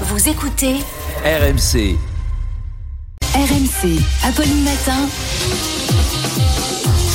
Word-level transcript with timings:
Vous 0.00 0.28
écoutez 0.28 0.74
RMC. 1.24 1.96
RMC. 3.32 4.00
Apolline 4.24 4.64
Matin. 4.64 5.08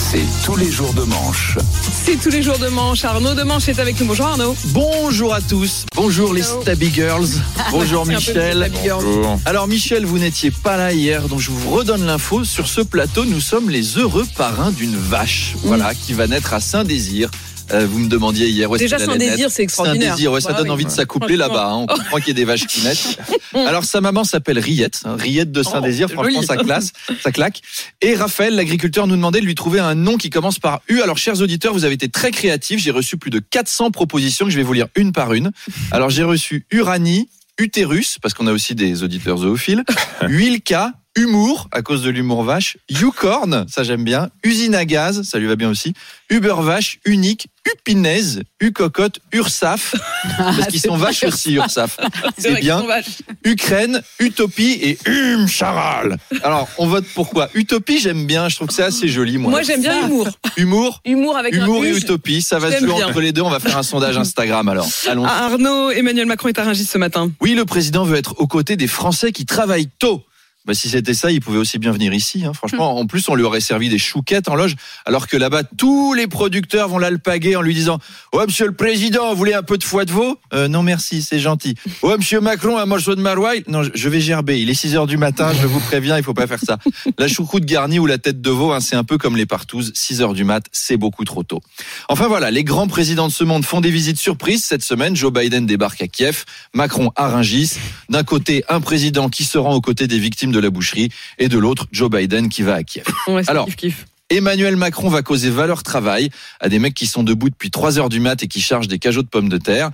C'est 0.09 0.24
tous 0.45 0.55
les 0.55 0.71
jours 0.71 0.93
de 0.93 1.03
manche. 1.03 1.57
C'est 2.05 2.15
tous 2.15 2.29
les 2.29 2.42
jours 2.42 2.57
de 2.57 2.69
manche. 2.69 3.03
Arnaud 3.03 3.33
de 3.33 3.43
manche 3.43 3.67
est 3.67 3.79
avec 3.79 4.00
nous. 4.00 4.07
Bonjour 4.07 4.27
Arnaud. 4.27 4.55
Bonjour 4.67 5.33
à 5.33 5.42
tous, 5.42 5.85
bonjour 5.93 6.33
les. 6.33 6.42
Stabby 6.61 6.89
Girls, 6.89 7.27
bonjour 7.71 8.05
Michel. 8.05 8.71
Girl. 8.82 9.04
Alors 9.46 9.68
Michel, 9.68 10.05
vous 10.05 10.18
n'étiez 10.18 10.52
pas 10.52 10.77
là 10.77 10.93
hier, 10.93 11.27
donc 11.27 11.39
je 11.41 11.52
vous 11.52 11.70
redonne 11.71 12.05
l'info. 12.05 12.46
Sur 12.46 12.70
ce 12.70 12.80
plateau, 12.80 13.25
nous 13.25 13.41
sommes 13.41 13.70
les 13.70 13.98
heureux 13.98 14.25
parrains 14.38 14.71
d'une 14.71 14.96
vache, 14.96 15.55
voilà, 15.66 15.93
qui 15.93 16.14
va 16.14 16.27
naître 16.27 16.54
à 16.54 16.61
Saint-Désir. 16.61 17.30
Euh, 17.71 17.86
vous 17.86 17.99
me 17.99 18.09
demandiez 18.09 18.47
hier 18.49 18.70
où 18.70 18.75
est-ce 18.75 18.83
Déjà, 18.83 18.97
naître. 18.97 19.51
c'est 19.51 19.63
extraordinaire. 19.63 20.09
Saint-Désir, 20.11 20.31
ouais, 20.31 20.41
ça 20.41 20.54
donne 20.54 20.65
oui. 20.68 20.71
envie 20.71 20.86
de 20.86 20.89
s'accoupler 20.89 21.36
là-bas. 21.36 21.68
hein. 21.71 21.75
On 21.77 21.88
comprend 21.88 22.18
qu'il 22.18 22.27
y 22.29 22.31
a 22.31 22.33
des 22.33 22.45
vaches 22.45 22.65
qui 22.68 22.81
naissent. 22.81 23.18
Alors 23.54 23.83
sa 23.83 24.01
maman 24.01 24.23
s'appelle 24.23 24.59
Riette, 24.59 25.01
hein, 25.05 25.15
Riette 25.18 25.51
de 25.51 25.64
Saint-Désir. 25.64 26.07
Oh, 26.11 26.14
Franchement, 26.14 26.42
ça 26.42 26.57
classe, 26.57 26.92
ça 27.21 27.32
claque. 27.32 27.61
Et 28.01 28.15
Raphaël, 28.15 28.55
l'agriculteur, 28.55 29.07
nous 29.07 29.15
demandait 29.15 29.42
de 29.42 29.45
lui 29.45 29.55
trouver 29.55 29.79
un 29.79 29.95
nom 29.95 30.18
qui 30.18 30.29
commence 30.29 30.59
par 30.59 30.82
U. 30.87 31.01
Alors, 31.01 31.18
chers 31.18 31.42
auditeurs, 31.42 31.73
vous 31.73 31.86
avez 31.86 31.93
été 31.95 32.09
très 32.09 32.32
créatifs. 32.32 32.80
J'ai 32.82 32.92
reçu 32.92 33.18
plus 33.18 33.32
de 33.32 33.40
400 33.40 33.92
propositions 33.92 34.45
que 34.45 34.52
je 34.52 34.58
vais 34.58 34.64
vous 34.64 34.73
lire 34.73 34.88
une 34.95 35.12
par 35.12 35.34
une. 35.34 35.52
Alors, 35.92 36.09
j'ai 36.09 36.23
reçu 36.23 36.66
Uranie, 36.72 37.30
Utérus, 37.58 38.17
parce 38.22 38.34
qu'on 38.34 38.48
a 38.48 38.52
aussi 38.54 38.73
des 38.76 39.04
auditeurs 39.04 39.38
zoophiles, 39.40 39.84
Huilka, 40.28 40.94
Humour, 41.20 41.68
à 41.73 41.82
cause 41.82 42.02
de 42.02 42.09
l'humour 42.09 42.44
vache, 42.44 42.78
Ucorn, 42.90 43.66
ça 43.68 43.84
j'aime 43.84 44.05
bien, 44.05 44.30
Usine 44.46 44.73
à 44.73 44.86
gaz, 44.86 45.23
ça 45.23 45.38
lui 45.38 45.48
va 45.48 45.58
bien 45.58 45.70
aussi, 45.70 45.94
Uber 46.30 46.55
vache, 46.59 47.00
Unique, 47.04 47.48
Upinaise, 47.70 48.44
Ucocotte, 48.62 49.20
Ursaf, 49.34 49.95
parce 50.38 50.68
qu'ils 50.68 50.80
sont 50.80 50.95
vaches 50.95 51.23
aussi, 51.23 51.55
Ursaf. 51.55 51.98
C'est 52.38 52.52
vrai 52.52 52.59
qu'ils 52.62 52.70
bien. 52.70 52.80
sont 52.80 52.88
vaches. 52.88 53.18
Ukraine, 53.44 54.02
Utopie 54.20 54.80
et 54.82 54.98
Hum 55.09 55.50
Charal. 55.50 56.18
Alors, 56.42 56.70
on 56.78 56.88
vote 56.88 57.03
pourquoi? 57.14 57.50
Utopie, 57.53 58.00
j'aime 58.00 58.25
bien, 58.25 58.47
je 58.47 58.56
trouve 58.56 58.70
que 58.70 58.73
c'est 58.73 58.84
assez 58.84 59.09
joli, 59.09 59.38
moi. 59.38 59.52
Moi, 59.52 59.62
j'aime 59.64 59.81
bien 59.81 60.02
l'humour. 60.02 60.30
Humour, 60.56 61.02
Humour 61.03 61.36
avec 61.36 61.53
humour 61.53 61.81
un 61.81 61.86
et. 61.86 61.97
Utopie, 61.97 62.42
ça 62.42 62.59
va 62.59 62.72
se 62.72 62.80
jouer 62.80 63.03
entre 63.03 63.20
les 63.20 63.34
deux. 63.34 63.42
On 63.42 63.50
va 63.50 63.59
faire 63.59 63.78
un 63.78 63.84
sondage 63.84 64.17
Instagram 64.17 64.70
alors. 64.70 64.88
Allons. 65.06 65.25
Ah, 65.25 65.47
Arnaud, 65.47 65.90
Emmanuel 65.92 66.28
Macron 66.28 66.47
est 66.47 66.59
à 66.59 66.64
Rungis 66.64 66.86
ce 66.86 66.97
matin. 66.97 67.30
Oui, 67.42 67.56
le 67.56 67.66
président 67.66 68.06
veut 68.06 68.16
être 68.16 68.36
aux 68.40 68.47
côtés 68.47 68.78
des 68.78 68.88
Français 68.88 69.34
qui 69.34 69.45
travaillent 69.45 69.90
tôt. 70.00 70.23
Bah, 70.70 70.75
si 70.75 70.88
c'était 70.88 71.16
ça, 71.16 71.31
il 71.31 71.42
pouvait 71.42 71.58
aussi 71.58 71.80
bien 71.80 71.92
venir 71.92 72.14
ici. 72.14 72.45
hein. 72.45 72.53
Franchement, 72.53 72.95
en 73.00 73.08
plus, 73.08 73.28
on 73.28 73.34
lui 73.34 73.42
aurait 73.42 73.59
servi 73.59 73.89
des 73.89 73.98
chouquettes 73.98 74.50
en 74.50 74.56
loge, 74.56 74.75
alors 75.03 75.28
que 75.28 75.36
là-bas, 75.36 75.64
tous 75.64 76.14
les 76.14 76.28
producteurs 76.28 76.88
vont 76.89 77.00
l'alpaguer 77.00 77.56
en 77.56 77.64
lui 77.64 77.73
disant 77.73 77.98
Ouais, 78.34 78.45
monsieur 78.45 78.67
le 78.67 78.73
président, 78.75 79.31
vous 79.31 79.36
voulez 79.36 79.56
un 79.56 79.64
peu 79.64 79.80
de 79.80 79.84
foie 79.84 80.06
de 80.06 80.12
veau? 80.12 80.38
Euh, 80.53 80.67
Non, 80.67 80.84
merci, 80.84 81.23
c'est 81.23 81.40
gentil. 81.40 81.73
Ouais, 82.03 82.16
monsieur 82.17 82.40
Macron, 82.40 82.78
un 82.78 82.86
morceau 82.86 83.16
de 83.16 83.22
maroilles? 83.22 83.64
Non, 83.67 83.81
je- 83.81 84.09
vais 84.09 84.22
gerber. 84.22 84.59
Il 84.62 84.70
est 84.70 84.75
6 84.75 84.95
heures 84.95 85.08
du 85.08 85.17
matin, 85.17 85.52
je 85.59 85.66
vous 85.66 85.80
préviens, 85.80 86.17
il 86.17 86.23
faut 86.23 86.36
pas 86.36 86.45
faire 86.45 86.59
ça. 86.64 86.78
La 87.17 87.28
choucroute 87.28 87.66
garnie 87.66 87.97
ou 87.97 88.06
la 88.06 88.20
tête 88.20 88.42
de 88.42 88.50
veau, 88.52 88.72
hein, 88.73 88.80
c'est 88.80 88.95
un 88.95 89.03
peu 89.03 89.17
comme 89.17 89.36
les 89.38 89.47
partouzes. 89.47 89.92
6 89.95 90.22
heures 90.22 90.34
du 90.34 90.44
mat, 90.44 90.64
c'est 90.72 90.97
beaucoup 90.97 91.25
trop 91.25 91.42
tôt. 91.42 91.62
Enfin 92.09 92.28
voilà, 92.28 92.52
les 92.52 92.64
grands 92.64 92.88
présidents 92.88 93.28
de 93.28 93.34
ce 93.34 93.44
monde 93.44 93.66
font 93.66 93.81
des 93.81 93.90
visites 93.90 94.20
surprises. 94.20 94.66
Cette 94.66 94.84
semaine, 94.84 95.16
Joe 95.16 95.34
Biden 95.34 95.66
débarque 95.66 96.02
à 96.03 96.08
Kiev, 96.08 96.45
Macron 96.75 97.12
à 97.16 97.30
Rungis. 97.30 97.73
D'un 98.09 98.23
côté, 98.23 98.64
un 98.70 98.81
président 98.81 99.30
qui 99.30 99.44
se 99.45 99.58
rend 99.58 99.73
aux 99.73 99.81
côtés 99.81 100.06
des 100.08 100.20
victimes 100.20 100.52
de 100.52 100.59
la 100.60 100.70
boucherie, 100.70 101.10
et 101.38 101.48
de 101.50 101.58
l'autre, 101.58 101.88
Joe 101.92 102.10
Biden 102.10 102.50
qui 102.50 102.62
va 102.64 102.76
à 102.76 102.84
Kiev. 102.84 103.06
Ouais, 103.28 103.42
Alors. 103.48 103.66
kiff 103.66 103.76
kiff. 103.76 104.06
Emmanuel 104.32 104.76
Macron 104.76 105.10
va 105.10 105.24
causer 105.24 105.50
valeur 105.50 105.82
travail 105.82 106.30
à 106.60 106.70
des 106.70 106.78
mecs 106.78 106.94
qui 106.94 107.08
sont 107.08 107.24
debout 107.24 107.50
depuis 107.50 107.72
3 107.72 107.98
heures 107.98 108.10
du 108.10 108.20
mat 108.20 108.44
et 108.44 108.48
qui 108.48 108.62
chargent 108.62 108.88
des 108.88 109.00
cajots 109.00 109.24
de 109.24 109.28
pommes 109.28 109.50
de 109.50 109.58
terre. 109.58 109.90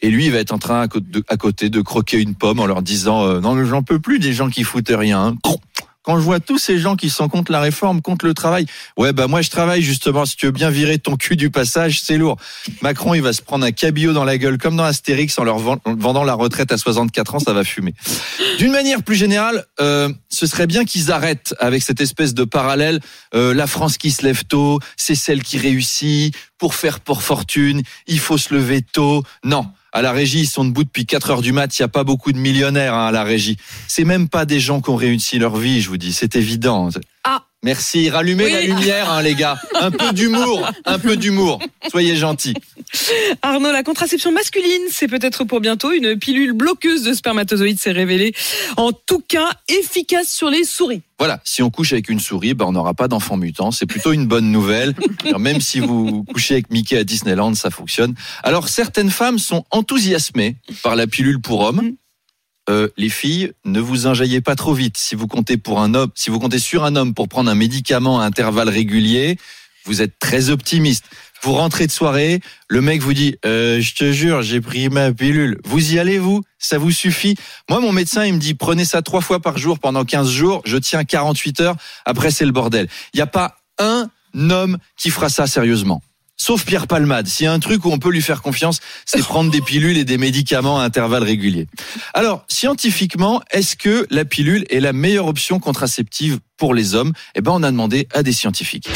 Et 0.00 0.10
lui, 0.10 0.26
il 0.26 0.30
va 0.30 0.38
être 0.38 0.52
en 0.52 0.58
train 0.58 0.80
à 0.80 0.86
côté 0.86 1.06
de, 1.10 1.24
à 1.26 1.36
côté 1.36 1.70
de 1.70 1.80
croquer 1.80 2.20
une 2.20 2.36
pomme 2.36 2.60
en 2.60 2.66
leur 2.66 2.82
disant 2.82 3.24
euh, 3.26 3.40
non, 3.40 3.54
mais 3.56 3.66
j'en 3.66 3.82
peux 3.82 3.98
plus 3.98 4.20
des 4.20 4.32
gens 4.32 4.48
qui 4.48 4.62
foutent 4.62 4.92
rien. 4.94 5.20
hein. 5.20 5.36
Quand 6.02 6.16
je 6.16 6.22
vois 6.22 6.40
tous 6.40 6.56
ces 6.58 6.78
gens 6.78 6.96
qui 6.96 7.10
sont 7.10 7.28
contre 7.28 7.52
la 7.52 7.60
réforme, 7.60 8.00
contre 8.00 8.24
le 8.24 8.32
travail, 8.32 8.64
ouais 8.96 9.12
bah 9.12 9.26
moi 9.26 9.42
je 9.42 9.50
travaille 9.50 9.82
justement. 9.82 10.24
Si 10.24 10.34
tu 10.36 10.46
veux 10.46 10.52
bien 10.52 10.70
virer 10.70 10.98
ton 10.98 11.16
cul 11.16 11.36
du 11.36 11.50
passage, 11.50 12.00
c'est 12.00 12.16
lourd. 12.16 12.36
Macron, 12.80 13.12
il 13.14 13.20
va 13.20 13.32
se 13.34 13.42
prendre 13.42 13.66
un 13.66 13.70
cabillaud 13.72 14.14
dans 14.14 14.24
la 14.24 14.38
gueule 14.38 14.56
comme 14.56 14.76
dans 14.76 14.84
Astérix 14.84 15.38
en 15.38 15.44
leur 15.44 15.58
vend- 15.58 15.78
en 15.84 15.94
vendant 15.94 16.24
la 16.24 16.32
retraite 16.34 16.72
à 16.72 16.78
64 16.78 17.34
ans, 17.34 17.38
ça 17.38 17.52
va 17.52 17.64
fumer. 17.64 17.92
D'une 18.58 18.72
manière 18.72 19.02
plus 19.02 19.14
générale, 19.16 19.64
euh, 19.80 20.08
ce 20.30 20.46
serait 20.46 20.66
bien 20.66 20.84
qu'ils 20.86 21.12
arrêtent 21.12 21.54
avec 21.58 21.82
cette 21.82 22.00
espèce 22.00 22.32
de 22.34 22.44
parallèle. 22.44 23.00
euh, 23.34 23.52
la 23.54 23.66
France 23.66 23.98
qui 23.98 24.10
se 24.10 24.22
lève 24.24 24.44
tôt, 24.44 24.80
c'est 24.96 25.14
celle 25.14 25.42
qui 25.42 25.58
réussit. 25.58 26.34
Pour 26.58 26.74
faire 26.74 27.00
pour 27.00 27.22
fortune, 27.22 27.82
il 28.06 28.18
faut 28.18 28.36
se 28.38 28.52
lever 28.54 28.82
tôt. 28.82 29.22
Non. 29.44 29.66
À 29.92 30.02
la 30.02 30.12
régie, 30.12 30.40
ils 30.40 30.46
sont 30.46 30.64
debout 30.64 30.84
depuis 30.84 31.04
4 31.06 31.30
heures 31.30 31.42
du 31.42 31.52
mat. 31.52 31.76
Il 31.78 31.82
n'y 31.82 31.84
a 31.84 31.88
pas 31.88 32.04
beaucoup 32.04 32.32
de 32.32 32.38
millionnaires 32.38 32.94
hein, 32.94 33.08
à 33.08 33.10
la 33.10 33.24
régie. 33.24 33.56
C'est 33.88 34.04
même 34.04 34.28
pas 34.28 34.44
des 34.44 34.60
gens 34.60 34.80
qui 34.80 34.90
ont 34.90 34.96
réussi 34.96 35.38
leur 35.38 35.56
vie, 35.56 35.80
je 35.80 35.88
vous 35.88 35.96
dis. 35.96 36.12
C'est 36.12 36.36
évident. 36.36 36.88
Ah. 37.24 37.42
Merci. 37.62 38.08
Rallumez 38.08 38.44
Oui. 38.44 38.52
la 38.52 38.62
lumière, 38.62 39.10
hein, 39.10 39.20
les 39.20 39.34
gars. 39.34 39.58
Un 39.80 39.90
peu 39.90 40.12
d'humour. 40.12 40.70
Un 40.86 40.98
peu 40.98 41.16
d'humour. 41.16 41.58
Soyez 41.90 42.16
gentils. 42.16 42.54
Arnaud, 43.42 43.72
la 43.72 43.82
contraception 43.82 44.32
masculine, 44.32 44.82
c'est 44.90 45.08
peut-être 45.08 45.44
pour 45.44 45.60
bientôt. 45.60 45.92
Une 45.92 46.18
pilule 46.18 46.52
bloqueuse 46.52 47.02
de 47.02 47.12
spermatozoïdes 47.12 47.78
s'est 47.78 47.92
révélée. 47.92 48.32
En 48.76 48.92
tout 48.92 49.22
cas, 49.26 49.50
efficace 49.68 50.30
sur 50.30 50.50
les 50.50 50.64
souris. 50.64 51.02
Voilà, 51.18 51.40
si 51.44 51.62
on 51.62 51.70
couche 51.70 51.92
avec 51.92 52.08
une 52.08 52.20
souris, 52.20 52.54
ben 52.54 52.64
on 52.66 52.72
n'aura 52.72 52.94
pas 52.94 53.08
d'enfant 53.08 53.36
mutant. 53.36 53.70
C'est 53.70 53.86
plutôt 53.86 54.12
une 54.12 54.26
bonne 54.26 54.50
nouvelle. 54.50 54.94
Alors, 55.24 55.38
même 55.40 55.60
si 55.60 55.80
vous 55.80 56.24
couchez 56.24 56.54
avec 56.54 56.70
Mickey 56.70 56.96
à 56.96 57.04
Disneyland, 57.04 57.54
ça 57.54 57.70
fonctionne. 57.70 58.14
Alors 58.42 58.68
certaines 58.68 59.10
femmes 59.10 59.38
sont 59.38 59.64
enthousiasmées 59.70 60.56
par 60.82 60.96
la 60.96 61.06
pilule 61.06 61.40
pour 61.40 61.60
hommes. 61.60 61.92
Euh, 62.68 62.88
les 62.96 63.08
filles, 63.08 63.52
ne 63.64 63.80
vous 63.80 64.06
enjaillez 64.06 64.40
pas 64.40 64.54
trop 64.54 64.74
vite. 64.74 64.96
Si 64.96 65.14
vous 65.14 65.26
comptez 65.26 65.56
pour 65.56 65.80
un 65.80 65.94
homme, 65.94 66.10
si 66.14 66.30
vous 66.30 66.38
comptez 66.38 66.58
sur 66.58 66.84
un 66.84 66.94
homme 66.94 67.14
pour 67.14 67.28
prendre 67.28 67.50
un 67.50 67.54
médicament 67.54 68.20
à 68.20 68.24
intervalles 68.24 68.68
réguliers, 68.68 69.38
vous 69.84 70.02
êtes 70.02 70.18
très 70.18 70.50
optimiste. 70.50 71.04
Vous 71.42 71.54
rentrez 71.54 71.86
de 71.86 71.92
soirée, 71.92 72.40
le 72.68 72.82
mec 72.82 73.00
vous 73.00 73.14
dit 73.14 73.36
euh, 73.46 73.80
Je 73.80 73.94
te 73.94 74.12
jure, 74.12 74.42
j'ai 74.42 74.60
pris 74.60 74.90
ma 74.90 75.12
pilule. 75.12 75.58
Vous 75.64 75.94
y 75.94 75.98
allez, 75.98 76.18
vous? 76.18 76.42
Ça 76.58 76.76
vous 76.76 76.90
suffit? 76.90 77.34
Moi, 77.70 77.80
mon 77.80 77.92
médecin, 77.92 78.26
il 78.26 78.34
me 78.34 78.38
dit 78.38 78.54
Prenez 78.54 78.84
ça 78.84 79.00
trois 79.00 79.22
fois 79.22 79.40
par 79.40 79.56
jour 79.56 79.78
pendant 79.78 80.04
15 80.04 80.28
jours. 80.28 80.60
Je 80.66 80.76
tiens 80.76 81.04
48 81.04 81.60
heures. 81.60 81.76
Après, 82.04 82.30
c'est 82.30 82.44
le 82.44 82.52
bordel. 82.52 82.88
Il 83.14 83.16
n'y 83.16 83.22
a 83.22 83.26
pas 83.26 83.56
un 83.78 84.10
homme 84.34 84.76
qui 84.98 85.08
fera 85.08 85.30
ça 85.30 85.46
sérieusement. 85.46 86.02
Sauf 86.36 86.64
Pierre 86.64 86.86
Palmade. 86.86 87.26
S'il 87.26 87.44
y 87.44 87.46
a 87.46 87.52
un 87.52 87.58
truc 87.58 87.84
où 87.84 87.90
on 87.90 87.98
peut 87.98 88.10
lui 88.10 88.22
faire 88.22 88.40
confiance, 88.40 88.80
c'est 89.04 89.20
prendre 89.20 89.50
des 89.50 89.60
pilules 89.60 89.98
et 89.98 90.04
des 90.04 90.16
médicaments 90.16 90.80
à 90.80 90.84
intervalles 90.84 91.22
réguliers. 91.22 91.66
Alors, 92.14 92.44
scientifiquement, 92.48 93.42
est-ce 93.50 93.76
que 93.76 94.06
la 94.10 94.24
pilule 94.24 94.64
est 94.70 94.80
la 94.80 94.94
meilleure 94.94 95.26
option 95.26 95.58
contraceptive 95.58 96.38
pour 96.56 96.72
les 96.74 96.94
hommes? 96.94 97.12
Eh 97.34 97.42
ben, 97.42 97.52
on 97.52 97.62
a 97.62 97.70
demandé 97.70 98.08
à 98.14 98.22
des 98.22 98.32
scientifiques. 98.32 98.88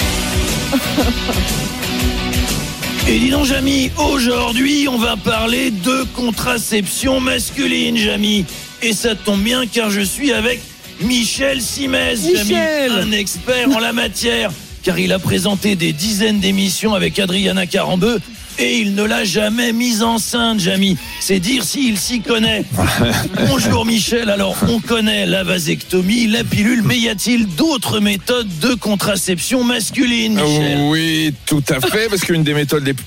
Et 3.08 3.18
dis 3.18 3.30
donc, 3.30 3.44
Jamy, 3.44 3.90
aujourd'hui, 3.98 4.88
on 4.88 4.96
va 4.96 5.16
parler 5.16 5.70
de 5.70 6.04
contraception 6.14 7.20
masculine, 7.20 7.96
Jamy. 7.96 8.46
Et 8.82 8.92
ça 8.92 9.14
tombe 9.14 9.42
bien 9.42 9.66
car 9.66 9.90
je 9.90 10.00
suis 10.00 10.32
avec 10.32 10.60
Michel 11.00 11.60
Simès, 11.60 12.22
Jamy, 12.22 12.38
Michel. 12.38 12.92
un 12.92 13.12
expert 13.12 13.68
en 13.74 13.78
la 13.78 13.92
matière. 13.92 14.50
Car 14.82 14.98
il 14.98 15.12
a 15.12 15.18
présenté 15.18 15.76
des 15.76 15.92
dizaines 15.92 16.40
d'émissions 16.40 16.94
avec 16.94 17.18
Adriana 17.18 17.66
Carambeu 17.66 18.20
et 18.58 18.78
il 18.78 18.94
ne 18.94 19.02
l'a 19.04 19.24
jamais 19.24 19.72
mise 19.72 20.02
enceinte, 20.02 20.60
Jamy. 20.60 20.96
C'est 21.20 21.40
dire 21.40 21.64
s'il 21.64 21.98
s'y 21.98 22.20
connaît. 22.20 22.64
Bonjour 23.48 23.84
Michel, 23.84 24.30
alors 24.30 24.56
on 24.68 24.80
connaît 24.80 25.26
la 25.26 25.44
vasectomie, 25.44 26.26
la 26.26 26.44
pilule, 26.44 26.82
mais 26.82 26.98
y 26.98 27.08
a-t-il 27.08 27.46
d'autres 27.46 28.00
méthodes 28.00 28.58
de 28.60 28.74
contraception 28.74 29.64
masculine, 29.64 30.34
Michel? 30.34 30.78
Oui, 30.90 31.34
tout 31.46 31.64
à 31.68 31.80
fait, 31.80 32.08
parce 32.08 32.22
qu'une 32.22 32.44
des 32.44 32.54
méthodes 32.54 32.84
les 32.84 32.94
plus 32.94 33.04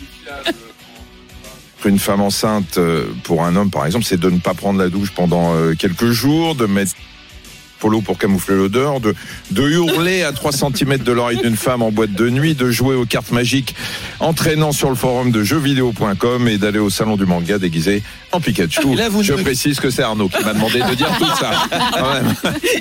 une 1.88 2.00
femme 2.00 2.22
enceinte, 2.22 2.78
euh, 2.78 3.06
pour 3.24 3.44
un 3.44 3.56
homme 3.56 3.70
par 3.70 3.86
exemple, 3.86 4.06
c'est 4.06 4.20
de 4.20 4.30
ne 4.30 4.40
pas 4.40 4.54
prendre 4.54 4.80
la 4.80 4.90
douche 4.90 5.12
pendant 5.12 5.56
euh, 5.56 5.74
quelques 5.74 6.12
jours, 6.12 6.56
de 6.56 6.66
mettre 6.66 6.94
polo 7.78 8.02
pour 8.02 8.18
camoufler 8.18 8.56
l'odeur, 8.56 9.00
de, 9.00 9.14
de 9.52 9.62
hurler 9.70 10.24
à 10.24 10.32
3 10.32 10.52
cm 10.52 10.98
de 10.98 11.12
l'oreille 11.12 11.38
d'une 11.38 11.56
femme 11.58 11.82
en 11.82 11.92
boîte 11.92 12.14
de 12.14 12.30
nuit, 12.30 12.56
de 12.56 12.70
jouer 12.72 12.96
aux 12.96 13.06
cartes 13.06 13.32
magiques 13.32 13.76
en 14.20 14.34
traînant 14.34 14.72
sur 14.72 14.90
le 14.90 14.96
forum 14.96 15.32
de 15.32 15.44
jeuxvideo.com 15.44 16.48
et 16.48 16.58
d'aller 16.58 16.80
au 16.80 16.90
salon 16.90 17.16
du 17.18 17.26
manga 17.26 17.58
déguisé 17.60 18.04
en 18.32 18.40
Pikachu. 18.42 18.94
Et 18.94 18.96
là, 18.96 19.10
vous 19.10 19.24
Je 19.24 19.34
ne- 19.34 19.42
précise 19.42 19.80
que 19.80 19.90
c'est 19.90 20.02
Arnaud 20.04 20.28
qui 20.30 20.44
m'a 20.44 20.54
demandé 20.54 20.80
de 20.82 20.96
dire 20.96 21.10
tout 21.18 21.26
ça. 21.40 21.52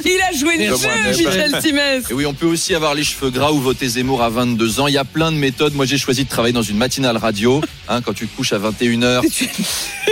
Il 0.05 0.21
a 0.21 0.37
joué 0.37 0.57
le 0.67 0.73
Comme 0.73 0.81
jeu, 0.81 1.25
Michel 1.25 1.57
Simès. 1.61 2.05
Et 2.11 2.15
oui, 2.15 2.27
on 2.27 2.35
peut 2.35 2.47
aussi 2.47 2.75
avoir 2.75 2.95
les 2.95 3.05
cheveux 3.05 3.31
gras 3.31 3.53
ou 3.53 3.61
voter 3.61 3.89
Zemmour 3.89 4.23
à 4.23 4.29
22 4.31 4.81
ans. 4.81 4.87
Il 4.89 4.95
y 4.95 4.99
a 4.99 5.05
plein 5.05 5.31
de 5.31 5.37
méthodes. 5.37 5.75
Moi, 5.75 5.85
j'ai 5.87 5.99
choisi 5.99 6.25
de 6.25 6.29
travailler 6.29 6.53
dans 6.55 6.63
une 6.63 6.77
matinale 6.79 7.17
radio. 7.17 7.61
Hein, 7.89 8.01
quand 8.03 8.13
tu 8.13 8.27
te 8.27 8.37
couches 8.37 8.53
à 8.53 8.59
21h, 8.59 9.23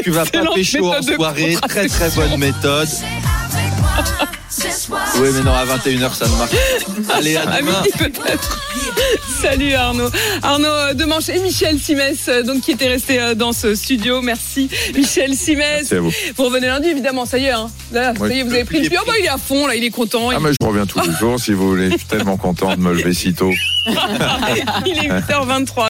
tu 0.04 0.10
vas 0.10 0.24
pas 0.26 0.42
pécho 0.54 0.92
en 0.92 1.02
soirée. 1.02 1.56
Très, 1.68 1.88
très 1.88 2.10
bonne 2.10 2.36
méthode. 2.38 2.88
Oui, 5.20 5.28
mais 5.34 5.42
non, 5.42 5.52
à 5.52 5.64
21h, 5.64 6.14
ça 6.14 6.26
ne 6.28 6.36
marche. 6.36 6.50
pas. 7.08 7.14
Allez, 7.16 7.36
à 7.36 7.42
À 7.50 7.60
demain. 7.60 7.72
midi 7.82 7.90
peut-être. 7.98 8.60
Salut 9.42 9.72
Arnaud. 9.74 10.10
Arnaud 10.42 10.66
euh, 10.68 10.94
Demanche 10.94 11.28
et 11.28 11.38
Michel 11.40 11.78
Simès, 11.78 12.18
euh, 12.28 12.42
donc 12.42 12.60
qui 12.62 12.70
était 12.72 12.88
resté 12.88 13.20
euh, 13.20 13.34
dans 13.34 13.52
ce 13.52 13.74
studio. 13.74 14.22
Merci 14.22 14.68
Michel 14.94 15.34
Simès. 15.34 15.92
À 15.92 16.00
vous. 16.00 16.12
Vous 16.36 16.44
revenez 16.44 16.66
lundi 16.68 16.88
évidemment, 16.88 17.26
ça 17.26 17.38
y 17.38 17.46
est. 17.46 17.50
Hein. 17.50 17.68
Là, 17.92 18.12
Ouais. 18.18 18.28
ça 18.28 18.34
y 18.34 18.38
est, 18.40 18.42
vous 18.42 18.52
avez 18.54 18.64
pris 18.64 18.80
le 18.82 18.88
pied. 18.88 18.98
Oh, 19.00 19.04
bah, 19.06 19.14
il 19.18 19.24
est 19.24 19.28
à 19.28 19.38
fond 19.38 19.66
là, 19.66 19.74
il 19.74 19.84
est 19.84 19.90
content. 19.90 20.28
Ah, 20.30 20.34
il, 20.38 20.42
mais 20.42 20.50
je 20.60 20.66
reviens 20.66 20.86
tous 20.86 21.00
les 21.00 21.12
jours 21.18 21.38
si 21.40 21.52
vous 21.52 21.68
voulez. 21.70 21.90
Je 21.90 21.96
suis 21.98 22.06
tellement 22.06 22.36
content 22.36 22.74
de 22.76 22.80
me 22.80 22.92
lever 22.92 23.12
si 23.14 23.34
tôt. 23.34 23.50
il 24.86 24.98
est 24.98 25.08
8h23. 25.08 25.82